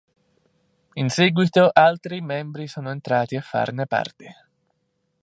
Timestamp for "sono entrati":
2.65-3.35